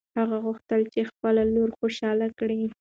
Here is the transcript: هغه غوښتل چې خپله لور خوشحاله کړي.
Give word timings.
هغه 0.17 0.37
غوښتل 0.45 0.81
چې 0.93 0.99
خپله 1.09 1.41
لور 1.53 1.69
خوشحاله 1.79 2.27
کړي. 2.39 2.61